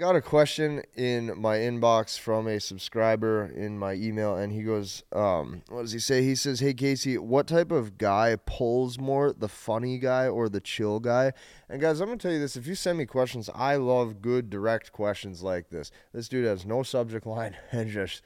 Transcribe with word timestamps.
got 0.00 0.16
a 0.16 0.22
question 0.22 0.82
in 0.96 1.38
my 1.38 1.58
inbox 1.58 2.18
from 2.18 2.48
a 2.48 2.58
subscriber 2.58 3.44
in 3.54 3.78
my 3.78 3.92
email, 3.92 4.34
and 4.34 4.50
he 4.50 4.62
goes, 4.62 5.02
um, 5.12 5.62
"What 5.68 5.82
does 5.82 5.92
he 5.92 5.98
say?" 5.98 6.22
He 6.22 6.34
says, 6.34 6.60
"Hey 6.60 6.72
Casey, 6.72 7.18
what 7.18 7.46
type 7.46 7.70
of 7.70 7.98
guy 7.98 8.36
pulls 8.46 8.98
more, 8.98 9.30
the 9.30 9.46
funny 9.46 9.98
guy 9.98 10.26
or 10.26 10.48
the 10.48 10.60
chill 10.60 11.00
guy?" 11.00 11.34
And 11.68 11.82
guys, 11.82 12.00
I'm 12.00 12.08
gonna 12.08 12.18
tell 12.18 12.32
you 12.32 12.38
this: 12.38 12.56
if 12.56 12.66
you 12.66 12.74
send 12.74 12.96
me 12.96 13.04
questions, 13.04 13.50
I 13.54 13.76
love 13.76 14.22
good, 14.22 14.48
direct 14.48 14.90
questions 14.90 15.42
like 15.42 15.68
this. 15.68 15.92
This 16.14 16.30
dude 16.30 16.46
has 16.46 16.64
no 16.64 16.82
subject 16.82 17.26
line 17.26 17.58
and 17.70 17.90
just 17.90 18.22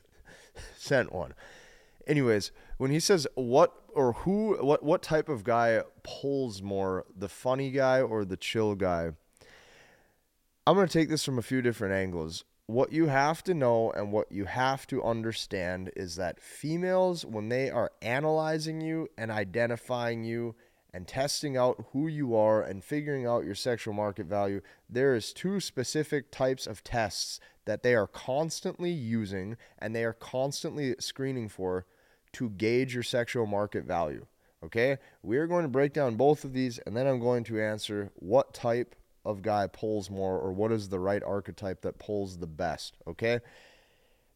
sent 0.76 1.12
one. 1.12 1.34
Anyways, 2.06 2.52
when 2.78 2.92
he 2.92 3.00
says 3.00 3.26
what 3.34 3.74
or 3.94 4.12
who, 4.12 4.56
what 4.64 4.84
what 4.84 5.02
type 5.02 5.28
of 5.28 5.42
guy 5.42 5.82
pulls 6.04 6.62
more, 6.62 7.04
the 7.16 7.28
funny 7.28 7.72
guy 7.72 8.00
or 8.00 8.24
the 8.24 8.36
chill 8.36 8.76
guy? 8.76 9.10
I'm 10.66 10.76
going 10.76 10.88
to 10.88 10.98
take 10.98 11.10
this 11.10 11.24
from 11.24 11.38
a 11.38 11.42
few 11.42 11.60
different 11.60 11.92
angles. 11.92 12.44
What 12.66 12.90
you 12.90 13.08
have 13.08 13.44
to 13.44 13.52
know 13.52 13.90
and 13.90 14.10
what 14.10 14.32
you 14.32 14.46
have 14.46 14.86
to 14.86 15.04
understand 15.04 15.90
is 15.94 16.16
that 16.16 16.40
females, 16.40 17.26
when 17.26 17.50
they 17.50 17.68
are 17.68 17.92
analyzing 18.00 18.80
you 18.80 19.08
and 19.18 19.30
identifying 19.30 20.24
you 20.24 20.54
and 20.94 21.06
testing 21.06 21.54
out 21.54 21.84
who 21.92 22.08
you 22.08 22.34
are 22.34 22.62
and 22.62 22.82
figuring 22.82 23.26
out 23.26 23.44
your 23.44 23.54
sexual 23.54 23.92
market 23.92 24.24
value, 24.24 24.62
there 24.88 25.14
is 25.14 25.34
two 25.34 25.60
specific 25.60 26.30
types 26.30 26.66
of 26.66 26.82
tests 26.82 27.40
that 27.66 27.82
they 27.82 27.94
are 27.94 28.06
constantly 28.06 28.90
using 28.90 29.58
and 29.78 29.94
they 29.94 30.04
are 30.04 30.14
constantly 30.14 30.94
screening 30.98 31.50
for 31.50 31.84
to 32.32 32.48
gauge 32.48 32.94
your 32.94 33.02
sexual 33.02 33.44
market 33.44 33.84
value. 33.84 34.24
Okay? 34.64 34.96
We 35.22 35.36
are 35.36 35.46
going 35.46 35.64
to 35.64 35.68
break 35.68 35.92
down 35.92 36.16
both 36.16 36.42
of 36.42 36.54
these 36.54 36.78
and 36.78 36.96
then 36.96 37.06
I'm 37.06 37.20
going 37.20 37.44
to 37.44 37.60
answer 37.60 38.10
what 38.14 38.54
type 38.54 38.94
of 39.24 39.42
guy 39.42 39.66
pulls 39.66 40.10
more 40.10 40.38
or 40.38 40.52
what 40.52 40.72
is 40.72 40.88
the 40.88 40.98
right 40.98 41.22
archetype 41.22 41.82
that 41.82 41.98
pulls 41.98 42.38
the 42.38 42.46
best, 42.46 42.96
okay? 43.06 43.40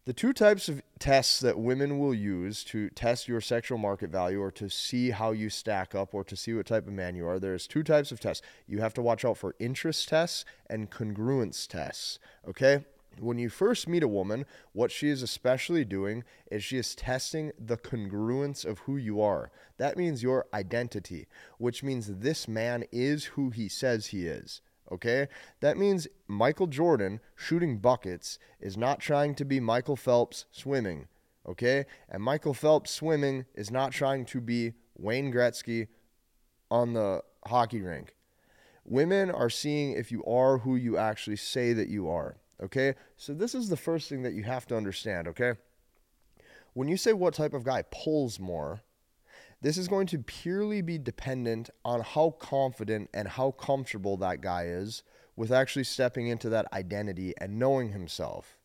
The 0.08 0.14
two 0.14 0.32
types 0.32 0.70
of 0.70 0.80
tests 0.98 1.38
that 1.40 1.58
women 1.58 1.98
will 1.98 2.14
use 2.14 2.64
to 2.64 2.88
test 2.88 3.28
your 3.28 3.42
sexual 3.42 3.76
market 3.76 4.08
value 4.08 4.40
or 4.40 4.50
to 4.52 4.70
see 4.70 5.10
how 5.10 5.32
you 5.32 5.50
stack 5.50 5.94
up 5.94 6.14
or 6.14 6.24
to 6.24 6.34
see 6.34 6.54
what 6.54 6.64
type 6.64 6.86
of 6.86 6.94
man 6.94 7.14
you 7.14 7.28
are, 7.28 7.38
there's 7.38 7.66
two 7.66 7.82
types 7.82 8.10
of 8.10 8.18
tests. 8.18 8.46
You 8.66 8.80
have 8.80 8.94
to 8.94 9.02
watch 9.02 9.26
out 9.26 9.36
for 9.36 9.54
interest 9.58 10.08
tests 10.08 10.46
and 10.70 10.90
congruence 10.90 11.66
tests, 11.66 12.18
okay? 12.48 12.86
When 13.20 13.38
you 13.38 13.50
first 13.50 13.86
meet 13.86 14.02
a 14.02 14.08
woman, 14.08 14.46
what 14.72 14.90
she 14.90 15.10
is 15.10 15.22
especially 15.22 15.84
doing 15.84 16.24
is 16.50 16.64
she 16.64 16.78
is 16.78 16.94
testing 16.94 17.52
the 17.58 17.76
congruence 17.76 18.64
of 18.64 18.78
who 18.80 18.96
you 18.96 19.20
are. 19.20 19.50
That 19.76 19.98
means 19.98 20.22
your 20.22 20.46
identity, 20.54 21.26
which 21.58 21.82
means 21.82 22.06
this 22.06 22.48
man 22.48 22.84
is 22.90 23.24
who 23.24 23.50
he 23.50 23.68
says 23.68 24.06
he 24.06 24.26
is. 24.26 24.62
Okay? 24.90 25.28
That 25.60 25.76
means 25.76 26.08
Michael 26.26 26.66
Jordan 26.66 27.20
shooting 27.34 27.78
buckets 27.78 28.38
is 28.60 28.76
not 28.76 29.00
trying 29.00 29.34
to 29.36 29.44
be 29.44 29.60
Michael 29.60 29.96
Phelps 29.96 30.46
swimming. 30.50 31.08
Okay? 31.46 31.84
And 32.08 32.22
Michael 32.22 32.54
Phelps 32.54 32.90
swimming 32.90 33.46
is 33.54 33.70
not 33.70 33.92
trying 33.92 34.24
to 34.26 34.40
be 34.40 34.74
Wayne 34.96 35.32
Gretzky 35.32 35.88
on 36.70 36.92
the 36.92 37.22
hockey 37.46 37.80
rink. 37.80 38.14
Women 38.84 39.30
are 39.30 39.50
seeing 39.50 39.92
if 39.92 40.10
you 40.10 40.24
are 40.24 40.58
who 40.58 40.76
you 40.76 40.96
actually 40.96 41.36
say 41.36 41.72
that 41.72 41.88
you 41.88 42.08
are. 42.08 42.36
Okay? 42.62 42.94
So 43.16 43.34
this 43.34 43.54
is 43.54 43.68
the 43.68 43.76
first 43.76 44.08
thing 44.08 44.22
that 44.22 44.34
you 44.34 44.42
have 44.44 44.66
to 44.66 44.76
understand. 44.76 45.28
Okay? 45.28 45.54
When 46.72 46.88
you 46.88 46.96
say 46.96 47.12
what 47.12 47.34
type 47.34 47.54
of 47.54 47.64
guy 47.64 47.82
pulls 47.90 48.38
more, 48.38 48.82
this 49.60 49.76
is 49.76 49.88
going 49.88 50.06
to 50.08 50.18
purely 50.18 50.82
be 50.82 50.98
dependent 50.98 51.70
on 51.84 52.00
how 52.00 52.30
confident 52.38 53.10
and 53.12 53.26
how 53.26 53.50
comfortable 53.52 54.16
that 54.18 54.40
guy 54.40 54.66
is 54.66 55.02
with 55.34 55.50
actually 55.50 55.84
stepping 55.84 56.28
into 56.28 56.48
that 56.48 56.66
identity 56.72 57.34
and 57.40 57.58
knowing 57.58 57.92
himself. 57.92 58.58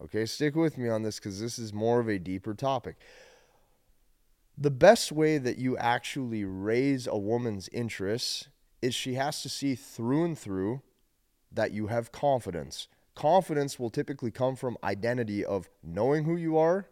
Okay, 0.00 0.24
stick 0.26 0.54
with 0.54 0.78
me 0.78 0.88
on 0.88 1.02
this 1.02 1.18
because 1.18 1.40
this 1.40 1.58
is 1.58 1.72
more 1.72 2.00
of 2.00 2.08
a 2.08 2.18
deeper 2.18 2.54
topic. 2.54 2.96
The 4.56 4.70
best 4.70 5.12
way 5.12 5.38
that 5.38 5.58
you 5.58 5.76
actually 5.76 6.44
raise 6.44 7.06
a 7.06 7.16
woman's 7.16 7.68
interest 7.68 8.48
is 8.80 8.94
she 8.94 9.14
has 9.14 9.42
to 9.42 9.48
see 9.48 9.74
through 9.74 10.24
and 10.24 10.38
through 10.38 10.82
that 11.52 11.72
you 11.72 11.88
have 11.88 12.12
confidence. 12.12 12.88
Confidence 13.14 13.78
will 13.78 13.90
typically 13.90 14.30
come 14.30 14.56
from 14.56 14.78
identity 14.82 15.44
of 15.44 15.68
knowing 15.82 16.24
who 16.24 16.36
you 16.36 16.56
are 16.56 16.86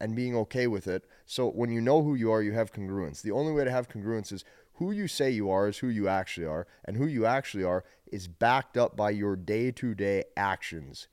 and 0.00 0.16
being 0.16 0.34
okay 0.34 0.66
with 0.66 0.86
it. 0.86 1.04
So 1.26 1.48
when 1.48 1.70
you 1.70 1.80
know 1.80 2.02
who 2.02 2.14
you 2.14 2.32
are, 2.32 2.42
you 2.42 2.52
have 2.52 2.72
congruence. 2.72 3.22
The 3.22 3.32
only 3.32 3.52
way 3.52 3.64
to 3.64 3.70
have 3.70 3.88
congruence 3.88 4.32
is 4.32 4.44
who 4.74 4.92
you 4.92 5.06
say 5.06 5.30
you 5.30 5.50
are 5.50 5.68
is 5.68 5.78
who 5.78 5.88
you 5.88 6.08
actually 6.08 6.46
are, 6.46 6.66
and 6.86 6.96
who 6.96 7.06
you 7.06 7.26
actually 7.26 7.64
are 7.64 7.84
is 8.10 8.28
backed 8.28 8.78
up 8.78 8.96
by 8.96 9.10
your 9.10 9.36
day 9.36 9.70
to 9.72 9.94
day 9.94 10.24
actions. 10.36 11.08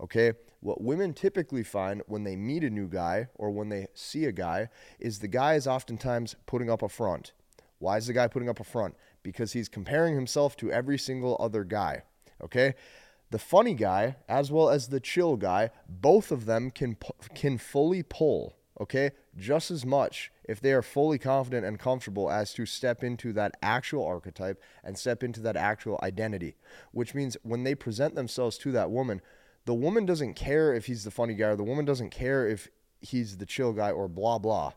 Okay? 0.00 0.34
What 0.60 0.80
women 0.80 1.14
typically 1.14 1.64
find 1.64 2.02
when 2.06 2.24
they 2.24 2.36
meet 2.36 2.64
a 2.64 2.70
new 2.70 2.86
guy 2.86 3.28
or 3.34 3.50
when 3.50 3.68
they 3.68 3.88
see 3.94 4.26
a 4.26 4.32
guy 4.32 4.68
is 4.98 5.18
the 5.18 5.28
guy 5.28 5.54
is 5.54 5.66
oftentimes 5.66 6.36
putting 6.46 6.70
up 6.70 6.82
a 6.82 6.88
front. 6.88 7.32
Why 7.78 7.96
is 7.96 8.06
the 8.06 8.12
guy 8.12 8.28
putting 8.28 8.48
up 8.48 8.60
a 8.60 8.64
front? 8.64 8.94
Because 9.22 9.54
he's 9.54 9.68
comparing 9.68 10.14
himself 10.14 10.56
to 10.58 10.70
every 10.70 10.98
single 10.98 11.36
other 11.40 11.64
guy. 11.64 12.02
Okay? 12.42 12.74
The 13.30 13.38
funny 13.38 13.74
guy 13.74 14.16
as 14.28 14.50
well 14.50 14.68
as 14.68 14.88
the 14.88 15.00
chill 15.00 15.36
guy, 15.36 15.70
both 15.88 16.30
of 16.30 16.46
them 16.46 16.70
can 16.70 16.96
can 17.34 17.58
fully 17.58 18.02
pull, 18.02 18.56
okay? 18.80 19.10
Just 19.36 19.70
as 19.70 19.86
much 19.86 20.30
if 20.44 20.60
they 20.60 20.72
are 20.72 20.82
fully 20.82 21.18
confident 21.18 21.64
and 21.64 21.78
comfortable 21.78 22.30
as 22.30 22.52
to 22.54 22.66
step 22.66 23.04
into 23.04 23.32
that 23.32 23.56
actual 23.62 24.04
archetype 24.04 24.60
and 24.82 24.98
step 24.98 25.22
into 25.22 25.40
that 25.40 25.56
actual 25.56 25.98
identity, 26.02 26.56
which 26.90 27.14
means 27.14 27.36
when 27.42 27.62
they 27.62 27.74
present 27.74 28.16
themselves 28.16 28.58
to 28.58 28.72
that 28.72 28.90
woman, 28.90 29.20
the 29.64 29.74
woman 29.74 30.06
doesn't 30.06 30.34
care 30.34 30.74
if 30.74 30.86
he's 30.86 31.04
the 31.04 31.10
funny 31.10 31.34
guy 31.34 31.48
or 31.48 31.56
the 31.56 31.62
woman 31.62 31.84
doesn't 31.84 32.10
care 32.10 32.48
if 32.48 32.68
he's 33.00 33.36
the 33.36 33.46
chill 33.46 33.72
guy 33.72 33.90
or 33.90 34.08
blah 34.08 34.38
blah. 34.38 34.72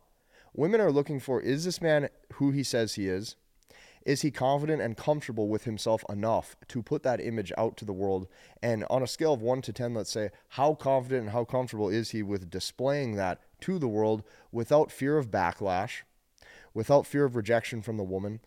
Women 0.53 0.79
are 0.79 0.91
looking 0.91 1.19
for 1.19 1.41
is 1.41 1.65
this 1.65 1.81
man 1.81 2.09
who 2.33 2.51
he 2.51 2.63
says 2.63 2.93
he 2.93 3.07
is? 3.07 3.35
Is 4.05 4.21
he 4.21 4.31
confident 4.31 4.81
and 4.81 4.97
comfortable 4.97 5.47
with 5.47 5.63
himself 5.63 6.03
enough 6.09 6.55
to 6.67 6.83
put 6.83 7.03
that 7.03 7.21
image 7.21 7.53
out 7.57 7.77
to 7.77 7.85
the 7.85 7.93
world? 7.93 8.27
And 8.61 8.85
on 8.89 9.01
a 9.01 9.07
scale 9.07 9.33
of 9.33 9.41
one 9.41 9.61
to 9.61 9.73
10, 9.73 9.93
let's 9.93 10.11
say, 10.11 10.29
how 10.49 10.73
confident 10.73 11.21
and 11.21 11.29
how 11.31 11.45
comfortable 11.45 11.89
is 11.89 12.11
he 12.11 12.21
with 12.21 12.49
displaying 12.49 13.15
that 13.15 13.39
to 13.61 13.79
the 13.79 13.87
world 13.87 14.23
without 14.51 14.91
fear 14.91 15.17
of 15.17 15.31
backlash, 15.31 16.01
without 16.73 17.07
fear 17.07 17.25
of 17.25 17.35
rejection 17.35 17.81
from 17.81 17.97
the 17.97 18.03
woman? 18.03 18.39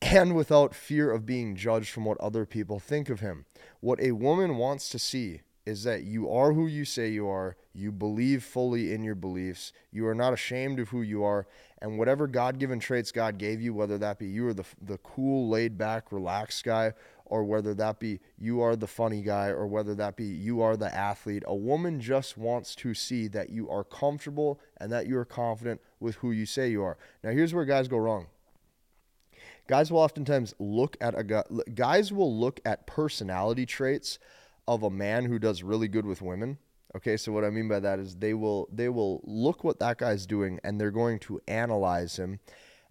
and 0.00 0.36
without 0.36 0.74
fear 0.74 1.10
of 1.10 1.26
being 1.26 1.56
judged 1.56 1.90
from 1.90 2.04
what 2.04 2.20
other 2.20 2.46
people 2.46 2.78
think 2.78 3.10
of 3.10 3.20
him. 3.20 3.46
What 3.80 4.00
a 4.00 4.12
woman 4.12 4.56
wants 4.56 4.88
to 4.90 4.98
see 4.98 5.40
is 5.68 5.82
that 5.82 6.04
you 6.04 6.30
are 6.30 6.54
who 6.54 6.66
you 6.66 6.82
say 6.82 7.10
you 7.10 7.28
are, 7.28 7.54
you 7.74 7.92
believe 7.92 8.42
fully 8.42 8.94
in 8.94 9.04
your 9.04 9.14
beliefs, 9.14 9.74
you 9.92 10.06
are 10.06 10.14
not 10.14 10.32
ashamed 10.32 10.80
of 10.80 10.88
who 10.88 11.02
you 11.02 11.22
are, 11.22 11.46
and 11.82 11.98
whatever 11.98 12.26
God 12.26 12.58
given 12.58 12.80
traits 12.80 13.12
God 13.12 13.36
gave 13.36 13.60
you, 13.60 13.74
whether 13.74 13.98
that 13.98 14.18
be 14.18 14.26
you 14.26 14.46
are 14.46 14.54
the, 14.54 14.64
the 14.80 14.96
cool, 14.98 15.50
laid 15.50 15.76
back, 15.76 16.10
relaxed 16.10 16.64
guy, 16.64 16.94
or 17.26 17.44
whether 17.44 17.74
that 17.74 18.00
be 18.00 18.18
you 18.38 18.62
are 18.62 18.76
the 18.76 18.86
funny 18.86 19.20
guy, 19.20 19.48
or 19.48 19.66
whether 19.66 19.94
that 19.94 20.16
be 20.16 20.24
you 20.24 20.62
are 20.62 20.74
the 20.74 20.92
athlete, 20.94 21.42
a 21.46 21.54
woman 21.54 22.00
just 22.00 22.38
wants 22.38 22.74
to 22.76 22.94
see 22.94 23.28
that 23.28 23.50
you 23.50 23.68
are 23.68 23.84
comfortable 23.84 24.58
and 24.78 24.90
that 24.90 25.06
you 25.06 25.18
are 25.18 25.26
confident 25.26 25.82
with 26.00 26.16
who 26.16 26.30
you 26.30 26.46
say 26.46 26.70
you 26.70 26.82
are. 26.82 26.96
Now, 27.22 27.32
here's 27.32 27.52
where 27.52 27.66
guys 27.66 27.88
go 27.88 27.98
wrong 27.98 28.28
guys 29.66 29.92
will 29.92 29.98
oftentimes 29.98 30.54
look 30.58 30.96
at 30.98 31.16
a 31.18 31.22
guy 31.22 31.42
guys 31.74 32.10
will 32.10 32.34
look 32.34 32.58
at 32.64 32.86
personality 32.86 33.66
traits 33.66 34.18
of 34.68 34.82
a 34.82 34.90
man 34.90 35.24
who 35.24 35.38
does 35.38 35.62
really 35.62 35.88
good 35.88 36.04
with 36.04 36.20
women. 36.20 36.58
Okay, 36.94 37.16
so 37.16 37.32
what 37.32 37.44
I 37.44 37.50
mean 37.50 37.68
by 37.68 37.80
that 37.80 37.98
is 37.98 38.16
they 38.16 38.34
will 38.34 38.68
they 38.72 38.88
will 38.88 39.22
look 39.24 39.64
what 39.64 39.80
that 39.80 39.98
guy's 39.98 40.26
doing 40.26 40.60
and 40.62 40.80
they're 40.80 40.90
going 40.90 41.18
to 41.20 41.40
analyze 41.48 42.16
him 42.16 42.38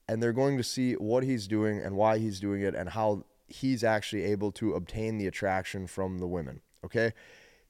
and 0.08 0.22
they're 0.22 0.34
going 0.34 0.58
to 0.58 0.64
see 0.64 0.94
what 0.94 1.24
he's 1.24 1.48
doing 1.48 1.80
and 1.80 1.96
why 1.96 2.18
he's 2.18 2.40
doing 2.40 2.62
it 2.62 2.76
and 2.76 2.90
how 2.90 3.26
he's 3.48 3.84
actually 3.84 4.24
able 4.24 4.52
to 4.54 4.74
obtain 4.74 5.18
the 5.18 5.28
attraction 5.28 5.88
from 5.88 6.18
the 6.18 6.28
women. 6.28 6.62
Okay? 6.84 7.14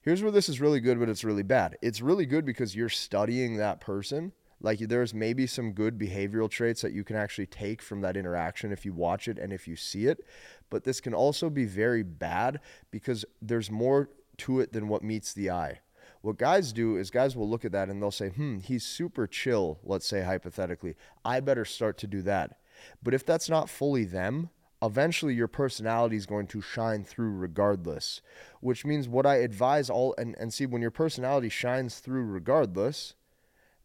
Here's 0.00 0.22
where 0.22 0.32
this 0.32 0.48
is 0.48 0.60
really 0.60 0.80
good 0.80 0.98
but 0.98 1.08
it's 1.08 1.24
really 1.24 1.42
bad. 1.42 1.76
It's 1.82 2.00
really 2.00 2.26
good 2.26 2.46
because 2.46 2.74
you're 2.74 2.88
studying 2.88 3.56
that 3.58 3.80
person 3.80 4.32
like 4.60 4.80
there's 4.80 5.14
maybe 5.14 5.46
some 5.46 5.72
good 5.72 5.98
behavioral 5.98 6.50
traits 6.50 6.82
that 6.82 6.92
you 6.92 7.04
can 7.04 7.16
actually 7.16 7.46
take 7.46 7.80
from 7.80 8.00
that 8.00 8.16
interaction 8.16 8.72
if 8.72 8.84
you 8.84 8.92
watch 8.92 9.28
it 9.28 9.38
and 9.38 9.52
if 9.52 9.68
you 9.68 9.76
see 9.76 10.06
it. 10.06 10.24
But 10.70 10.84
this 10.84 11.00
can 11.00 11.14
also 11.14 11.48
be 11.48 11.64
very 11.64 12.02
bad 12.02 12.60
because 12.90 13.24
there's 13.40 13.70
more 13.70 14.10
to 14.38 14.60
it 14.60 14.72
than 14.72 14.88
what 14.88 15.02
meets 15.02 15.32
the 15.32 15.50
eye. 15.50 15.80
What 16.20 16.38
guys 16.38 16.72
do 16.72 16.96
is 16.96 17.10
guys 17.10 17.36
will 17.36 17.48
look 17.48 17.64
at 17.64 17.72
that 17.72 17.88
and 17.88 18.02
they'll 18.02 18.10
say, 18.10 18.30
hmm, 18.30 18.58
he's 18.58 18.84
super 18.84 19.26
chill, 19.26 19.78
let's 19.84 20.06
say 20.06 20.22
hypothetically. 20.22 20.96
I 21.24 21.40
better 21.40 21.64
start 21.64 21.96
to 21.98 22.06
do 22.06 22.22
that. 22.22 22.58
But 23.02 23.14
if 23.14 23.24
that's 23.24 23.48
not 23.48 23.68
fully 23.68 24.04
them, 24.04 24.50
eventually 24.82 25.34
your 25.34 25.48
personality 25.48 26.16
is 26.16 26.26
going 26.26 26.46
to 26.48 26.60
shine 26.60 27.04
through 27.04 27.32
regardless. 27.32 28.20
Which 28.60 28.84
means 28.84 29.08
what 29.08 29.26
I 29.26 29.36
advise 29.36 29.90
all, 29.90 30.14
and, 30.18 30.34
and 30.38 30.52
see, 30.52 30.66
when 30.66 30.82
your 30.82 30.90
personality 30.90 31.48
shines 31.48 31.98
through 31.98 32.24
regardless, 32.24 33.14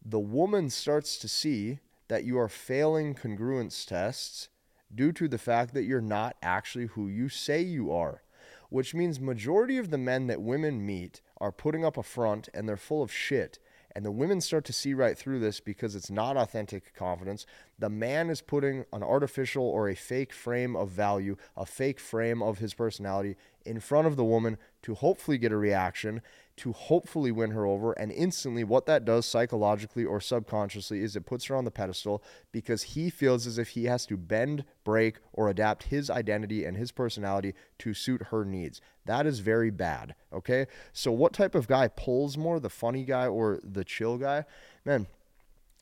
the 0.04 0.20
woman 0.20 0.68
starts 0.68 1.16
to 1.18 1.28
see 1.28 1.78
that 2.08 2.24
you 2.24 2.38
are 2.38 2.48
failing 2.48 3.14
congruence 3.14 3.86
tests 3.86 4.48
due 4.94 5.12
to 5.12 5.26
the 5.28 5.38
fact 5.38 5.72
that 5.74 5.84
you're 5.84 6.00
not 6.00 6.36
actually 6.42 6.86
who 6.86 7.08
you 7.08 7.28
say 7.28 7.60
you 7.62 7.90
are. 7.92 8.22
which 8.70 8.94
means 8.94 9.20
majority 9.20 9.78
of 9.78 9.90
the 9.90 9.98
men 9.98 10.26
that 10.26 10.42
women 10.42 10.84
meet 10.84 11.20
are 11.38 11.52
putting 11.52 11.84
up 11.84 11.96
a 11.96 12.02
front 12.02 12.48
and 12.52 12.68
they're 12.68 12.76
full 12.76 13.02
of 13.02 13.12
shit. 13.12 13.58
And 13.94 14.04
the 14.04 14.10
women 14.10 14.40
start 14.40 14.64
to 14.64 14.72
see 14.72 14.94
right 14.94 15.16
through 15.16 15.38
this 15.38 15.60
because 15.60 15.94
it's 15.94 16.10
not 16.10 16.36
authentic 16.36 16.92
confidence. 16.94 17.46
The 17.78 17.90
man 17.90 18.30
is 18.30 18.40
putting 18.40 18.84
an 18.92 19.02
artificial 19.02 19.64
or 19.64 19.88
a 19.88 19.94
fake 19.94 20.32
frame 20.32 20.76
of 20.76 20.90
value, 20.90 21.36
a 21.56 21.66
fake 21.66 21.98
frame 21.98 22.42
of 22.42 22.58
his 22.58 22.74
personality 22.74 23.36
in 23.64 23.80
front 23.80 24.06
of 24.06 24.16
the 24.16 24.24
woman 24.24 24.58
to 24.82 24.94
hopefully 24.94 25.38
get 25.38 25.52
a 25.52 25.56
reaction 25.56 26.20
to 26.56 26.72
hopefully 26.72 27.32
win 27.32 27.50
her 27.50 27.66
over. 27.66 27.92
And 27.92 28.12
instantly, 28.12 28.62
what 28.62 28.86
that 28.86 29.04
does 29.04 29.26
psychologically 29.26 30.04
or 30.04 30.20
subconsciously 30.20 31.02
is 31.02 31.16
it 31.16 31.26
puts 31.26 31.46
her 31.46 31.56
on 31.56 31.64
the 31.64 31.70
pedestal 31.70 32.22
because 32.52 32.82
he 32.82 33.10
feels 33.10 33.46
as 33.46 33.58
if 33.58 33.70
he 33.70 33.84
has 33.86 34.06
to 34.06 34.16
bend, 34.16 34.64
break, 34.84 35.18
or 35.32 35.48
adapt 35.48 35.84
his 35.84 36.10
identity 36.10 36.64
and 36.64 36.76
his 36.76 36.92
personality 36.92 37.54
to 37.78 37.92
suit 37.92 38.26
her 38.30 38.44
needs. 38.44 38.80
That 39.04 39.26
is 39.26 39.40
very 39.40 39.70
bad. 39.70 40.14
Okay. 40.32 40.66
So, 40.92 41.10
what 41.10 41.32
type 41.32 41.54
of 41.54 41.66
guy 41.66 41.88
pulls 41.88 42.38
more, 42.38 42.60
the 42.60 42.70
funny 42.70 43.04
guy 43.04 43.26
or 43.26 43.60
the 43.64 43.84
chill 43.84 44.16
guy? 44.16 44.44
Man, 44.84 45.06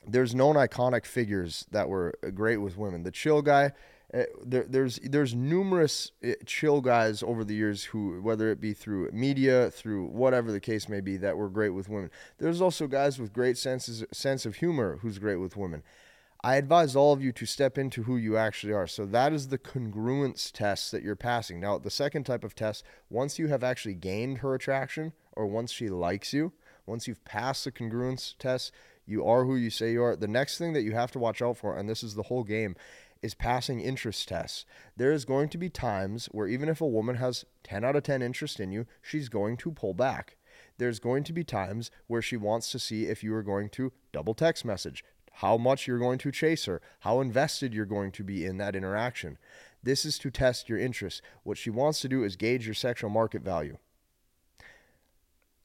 there's 0.06 0.34
known 0.34 0.56
iconic 0.56 1.06
figures 1.06 1.66
that 1.70 1.88
were 1.88 2.14
great 2.34 2.58
with 2.58 2.76
women. 2.76 3.02
The 3.02 3.10
chill 3.10 3.42
guy, 3.42 3.72
uh, 4.12 4.24
there, 4.44 4.64
there's 4.68 4.98
there's 5.02 5.34
numerous 5.34 6.12
uh, 6.24 6.32
chill 6.44 6.80
guys 6.80 7.22
over 7.22 7.44
the 7.44 7.54
years 7.54 7.84
who, 7.84 8.20
whether 8.20 8.50
it 8.50 8.60
be 8.60 8.74
through 8.74 9.10
media, 9.12 9.70
through 9.70 10.06
whatever 10.06 10.52
the 10.52 10.60
case 10.60 10.88
may 10.88 11.00
be, 11.00 11.16
that 11.18 11.36
were 11.36 11.48
great 11.48 11.70
with 11.70 11.88
women. 11.88 12.10
There's 12.38 12.60
also 12.60 12.86
guys 12.86 13.18
with 13.18 13.32
great 13.32 13.56
senses 13.56 14.04
sense 14.12 14.44
of 14.44 14.56
humor 14.56 14.98
who's 15.02 15.18
great 15.18 15.36
with 15.36 15.56
women. 15.56 15.82
I 16.44 16.56
advise 16.56 16.96
all 16.96 17.12
of 17.12 17.22
you 17.22 17.30
to 17.32 17.46
step 17.46 17.78
into 17.78 18.02
who 18.02 18.16
you 18.16 18.36
actually 18.36 18.72
are. 18.72 18.88
So 18.88 19.06
that 19.06 19.32
is 19.32 19.48
the 19.48 19.58
congruence 19.58 20.50
test 20.50 20.90
that 20.90 21.04
you're 21.04 21.14
passing. 21.14 21.60
Now, 21.60 21.78
the 21.78 21.88
second 21.88 22.24
type 22.24 22.42
of 22.42 22.56
test, 22.56 22.84
once 23.08 23.38
you 23.38 23.46
have 23.46 23.62
actually 23.62 23.94
gained 23.94 24.38
her 24.38 24.52
attraction 24.52 25.12
or 25.34 25.46
once 25.46 25.70
she 25.70 25.88
likes 25.88 26.32
you, 26.32 26.52
once 26.86 27.06
you've 27.06 27.24
passed 27.24 27.64
the 27.64 27.72
congruence 27.72 28.36
test, 28.38 28.72
you 29.06 29.24
are 29.24 29.44
who 29.44 29.56
you 29.56 29.70
say 29.70 29.92
you 29.92 30.02
are. 30.02 30.16
The 30.16 30.28
next 30.28 30.58
thing 30.58 30.72
that 30.72 30.82
you 30.82 30.92
have 30.92 31.10
to 31.12 31.18
watch 31.18 31.42
out 31.42 31.56
for, 31.56 31.76
and 31.76 31.88
this 31.88 32.02
is 32.02 32.14
the 32.14 32.24
whole 32.24 32.44
game, 32.44 32.76
is 33.22 33.34
passing 33.34 33.80
interest 33.80 34.28
tests. 34.28 34.64
There 34.96 35.12
is 35.12 35.24
going 35.24 35.48
to 35.50 35.58
be 35.58 35.68
times 35.68 36.26
where 36.26 36.48
even 36.48 36.68
if 36.68 36.80
a 36.80 36.86
woman 36.86 37.16
has 37.16 37.44
10 37.64 37.84
out 37.84 37.96
of 37.96 38.02
10 38.02 38.20
interest 38.20 38.58
in 38.58 38.72
you, 38.72 38.86
she's 39.00 39.28
going 39.28 39.56
to 39.58 39.70
pull 39.70 39.94
back. 39.94 40.36
There's 40.78 40.98
going 40.98 41.24
to 41.24 41.32
be 41.32 41.44
times 41.44 41.90
where 42.08 42.22
she 42.22 42.36
wants 42.36 42.70
to 42.72 42.78
see 42.78 43.04
if 43.06 43.22
you 43.22 43.34
are 43.34 43.42
going 43.42 43.68
to 43.70 43.92
double 44.12 44.34
text 44.34 44.64
message, 44.64 45.04
how 45.34 45.56
much 45.56 45.86
you're 45.86 45.98
going 45.98 46.18
to 46.18 46.32
chase 46.32 46.64
her, 46.64 46.82
how 47.00 47.20
invested 47.20 47.72
you're 47.72 47.86
going 47.86 48.10
to 48.12 48.24
be 48.24 48.44
in 48.44 48.58
that 48.58 48.74
interaction. 48.74 49.38
This 49.82 50.04
is 50.04 50.18
to 50.18 50.30
test 50.30 50.68
your 50.68 50.78
interest. 50.78 51.22
What 51.44 51.58
she 51.58 51.70
wants 51.70 52.00
to 52.00 52.08
do 52.08 52.24
is 52.24 52.36
gauge 52.36 52.66
your 52.66 52.74
sexual 52.74 53.10
market 53.10 53.42
value. 53.42 53.78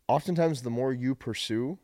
Oftentimes, 0.07 0.61
the 0.61 0.69
more 0.69 0.93
you 0.93 1.15
pursue, 1.15 1.79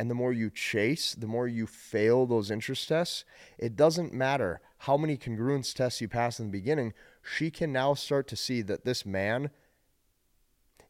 and 0.00 0.10
the 0.10 0.14
more 0.14 0.32
you 0.32 0.48
chase, 0.48 1.14
the 1.14 1.26
more 1.26 1.46
you 1.46 1.66
fail 1.66 2.24
those 2.24 2.50
interest 2.50 2.88
tests, 2.88 3.26
it 3.58 3.76
doesn't 3.76 4.14
matter 4.14 4.62
how 4.78 4.96
many 4.96 5.18
congruence 5.18 5.74
tests 5.74 6.00
you 6.00 6.08
pass 6.08 6.40
in 6.40 6.46
the 6.46 6.52
beginning. 6.52 6.94
She 7.22 7.50
can 7.50 7.70
now 7.70 7.92
start 7.92 8.26
to 8.28 8.36
see 8.36 8.62
that 8.62 8.86
this 8.86 9.04
man 9.04 9.50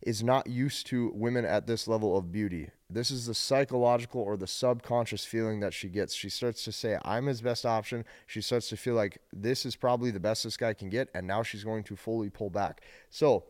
is 0.01 0.23
not 0.23 0.47
used 0.47 0.87
to 0.87 1.11
women 1.13 1.45
at 1.45 1.67
this 1.67 1.89
level 1.89 2.17
of 2.17 2.31
beauty. 2.31 2.71
This 2.89 3.11
is 3.11 3.27
the 3.27 3.35
psychological 3.35 4.21
or 4.21 4.37
the 4.37 4.47
subconscious 4.47 5.25
feeling 5.25 5.59
that 5.59 5.75
she 5.75 5.89
gets. 5.89 6.15
She 6.15 6.31
starts 6.31 6.65
to 6.65 6.73
say, 6.73 6.97
I'm 7.05 7.27
his 7.27 7.43
best 7.43 7.67
option. 7.67 8.05
She 8.29 8.41
starts 8.41 8.69
to 8.69 8.77
feel 8.77 8.95
like 8.95 9.19
this 9.33 9.67
is 9.67 9.75
probably 9.75 10.13
the 10.13 10.21
best 10.21 10.45
this 10.45 10.57
guy 10.57 10.73
can 10.73 10.89
get. 10.89 11.09
And 11.15 11.27
now 11.27 11.43
she's 11.43 11.65
going 11.65 11.83
to 11.85 11.97
fully 11.97 12.31
pull 12.31 12.51
back. 12.51 12.83
So, 13.11 13.45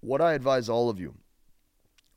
what 0.00 0.22
I 0.22 0.32
advise 0.32 0.70
all 0.70 0.88
of 0.88 0.98
you 0.98 1.14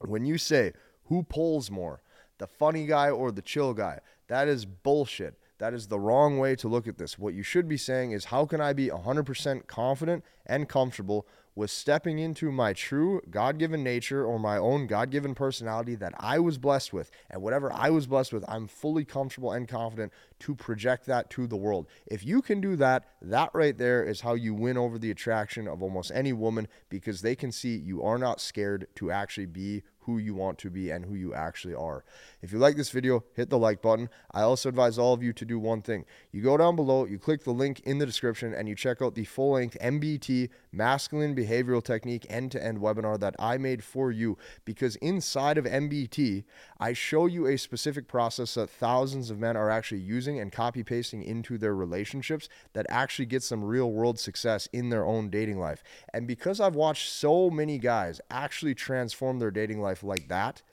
when 0.07 0.25
you 0.25 0.37
say, 0.37 0.73
who 1.05 1.23
pulls 1.23 1.69
more? 1.69 2.01
the 2.43 2.47
funny 2.47 2.85
guy 2.85 3.09
or 3.09 3.31
the 3.31 3.41
chill 3.41 3.73
guy. 3.73 3.99
That 4.27 4.47
is 4.47 4.65
bullshit. 4.65 5.37
That 5.59 5.73
is 5.73 5.87
the 5.87 5.99
wrong 5.99 6.39
way 6.39 6.55
to 6.57 6.67
look 6.67 6.87
at 6.87 6.97
this. 6.97 7.17
What 7.17 7.33
you 7.33 7.43
should 7.43 7.69
be 7.69 7.77
saying 7.77 8.11
is, 8.11 8.25
how 8.25 8.45
can 8.45 8.59
I 8.59 8.73
be 8.73 8.89
100% 8.89 9.67
confident 9.67 10.25
and 10.45 10.67
comfortable 10.67 11.25
with 11.55 11.69
stepping 11.69 12.17
into 12.17 12.51
my 12.51 12.73
true 12.73 13.21
God 13.29 13.59
given 13.59 13.83
nature 13.83 14.25
or 14.25 14.39
my 14.39 14.57
own 14.57 14.87
God 14.87 15.11
given 15.11 15.35
personality 15.35 15.95
that 15.95 16.13
I 16.19 16.39
was 16.39 16.57
blessed 16.57 16.91
with? 16.91 17.11
And 17.29 17.41
whatever 17.41 17.71
I 17.71 17.91
was 17.91 18.07
blessed 18.07 18.33
with, 18.33 18.43
I'm 18.47 18.67
fully 18.67 19.05
comfortable 19.05 19.53
and 19.53 19.67
confident 19.67 20.11
to 20.39 20.55
project 20.55 21.05
that 21.05 21.29
to 21.29 21.47
the 21.47 21.55
world. 21.55 21.87
If 22.07 22.25
you 22.25 22.41
can 22.41 22.59
do 22.59 22.75
that, 22.77 23.05
that 23.21 23.51
right 23.53 23.77
there 23.77 24.03
is 24.03 24.19
how 24.19 24.33
you 24.33 24.53
win 24.53 24.77
over 24.77 24.97
the 24.97 25.11
attraction 25.11 25.67
of 25.67 25.81
almost 25.81 26.11
any 26.13 26.33
woman 26.33 26.67
because 26.89 27.21
they 27.21 27.35
can 27.35 27.53
see 27.53 27.77
you 27.77 28.03
are 28.03 28.17
not 28.17 28.41
scared 28.41 28.87
to 28.95 29.11
actually 29.11 29.45
be 29.45 29.83
who 30.05 30.17
you 30.17 30.33
want 30.33 30.57
to 30.59 30.69
be 30.69 30.89
and 30.89 31.05
who 31.05 31.15
you 31.15 31.33
actually 31.33 31.73
are. 31.73 32.03
If 32.41 32.51
you 32.51 32.59
like 32.59 32.75
this 32.75 32.89
video, 32.89 33.23
hit 33.35 33.49
the 33.49 33.57
like 33.57 33.81
button. 33.81 34.09
I 34.31 34.41
also 34.41 34.69
advise 34.69 34.97
all 34.97 35.13
of 35.13 35.23
you 35.23 35.33
to 35.33 35.45
do 35.45 35.59
one 35.59 35.81
thing. 35.81 36.05
You 36.31 36.41
go 36.41 36.57
down 36.57 36.75
below, 36.75 37.05
you 37.05 37.19
click 37.19 37.43
the 37.43 37.51
link 37.51 37.79
in 37.81 37.99
the 37.99 38.05
description, 38.05 38.53
and 38.53 38.67
you 38.67 38.75
check 38.75 39.01
out 39.01 39.15
the 39.15 39.25
full 39.25 39.53
length 39.53 39.77
MBT 39.81 40.49
masculine 40.71 41.35
behavioral 41.35 41.83
technique 41.83 42.25
end 42.29 42.51
to 42.51 42.63
end 42.63 42.79
webinar 42.79 43.19
that 43.19 43.35
I 43.39 43.57
made 43.57 43.83
for 43.83 44.11
you. 44.11 44.37
Because 44.65 44.95
inside 44.97 45.57
of 45.57 45.65
MBT, 45.65 46.43
I 46.79 46.93
show 46.93 47.25
you 47.25 47.45
a 47.45 47.57
specific 47.57 48.07
process 48.07 48.55
that 48.55 48.69
thousands 48.69 49.29
of 49.29 49.39
men 49.39 49.55
are 49.55 49.69
actually 49.69 50.01
using 50.01 50.39
and 50.39 50.51
copy 50.51 50.83
pasting 50.83 51.23
into 51.23 51.57
their 51.57 51.75
relationships 51.75 52.49
that 52.73 52.85
actually 52.89 53.25
gets 53.25 53.45
some 53.45 53.63
real 53.63 53.91
world 53.91 54.19
success 54.19 54.67
in 54.73 54.89
their 54.89 55.05
own 55.05 55.29
dating 55.29 55.59
life. 55.59 55.83
And 56.13 56.27
because 56.27 56.59
I've 56.59 56.75
watched 56.75 57.09
so 57.09 57.49
many 57.49 57.77
guys 57.77 58.19
actually 58.29 58.75
transform 58.75 59.39
their 59.39 59.51
dating 59.51 59.81
life 59.81 59.92
life 59.93 60.03
like 60.03 60.27
that, 60.27 60.63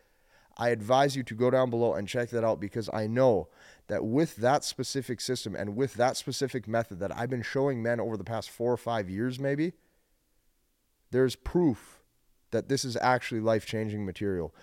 I 0.56 0.70
advise 0.70 1.14
you 1.14 1.22
to 1.24 1.34
go 1.34 1.50
down 1.50 1.68
below 1.68 1.94
and 1.94 2.08
check 2.08 2.30
that 2.30 2.44
out 2.44 2.58
because 2.58 2.88
I 2.92 3.06
know 3.06 3.48
that 3.88 4.04
with 4.04 4.36
that 4.36 4.64
specific 4.64 5.20
system 5.20 5.54
and 5.54 5.76
with 5.76 5.94
that 5.94 6.16
specific 6.16 6.66
method 6.66 7.00
that 7.00 7.14
I've 7.16 7.28
been 7.28 7.42
showing 7.42 7.82
men 7.82 8.00
over 8.00 8.16
the 8.16 8.24
past 8.24 8.48
four 8.50 8.72
or 8.72 8.78
five 8.78 9.10
years, 9.10 9.38
maybe, 9.38 9.72
there's 11.10 11.36
proof 11.36 12.00
that 12.50 12.68
this 12.68 12.84
is 12.84 12.96
actually 12.96 13.40
life 13.40 13.66
changing 13.66 14.06
material. 14.06 14.54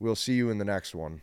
We'll 0.00 0.16
see 0.16 0.34
you 0.34 0.50
in 0.50 0.58
the 0.58 0.64
next 0.64 0.94
one. 0.94 1.22